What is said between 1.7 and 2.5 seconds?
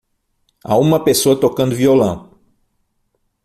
violão.